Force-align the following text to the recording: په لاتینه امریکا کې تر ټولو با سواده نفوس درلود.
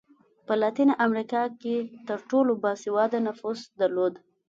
په 0.45 0.53
لاتینه 0.61 0.93
امریکا 1.05 1.43
کې 1.61 1.75
تر 2.07 2.19
ټولو 2.29 2.51
با 2.63 2.71
سواده 2.83 3.19
نفوس 3.27 3.59
درلود. 3.81 4.13